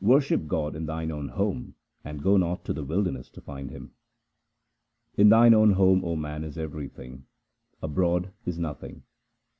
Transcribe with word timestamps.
Worship 0.00 0.48
God 0.48 0.74
in 0.74 0.86
thine 0.86 1.12
own 1.12 1.28
home 1.28 1.76
and 2.02 2.20
go 2.24 2.36
not 2.36 2.64
to 2.64 2.72
the 2.72 2.82
wilderness 2.82 3.30
to 3.30 3.40
find 3.40 3.70
Him:— 3.70 3.92
In 5.16 5.28
thine 5.28 5.54
own 5.54 5.74
home, 5.74 6.04
O 6.04 6.16
man, 6.16 6.42
is 6.42 6.58
everything; 6.58 7.26
abroad 7.80 8.32
is 8.44 8.58
nothing. 8.58 9.04